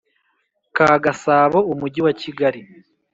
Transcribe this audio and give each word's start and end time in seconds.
Ka 0.75 0.89
gasabo 1.03 1.59
umujyi 1.73 2.01
wa 2.05 2.13
kigali 2.21 2.61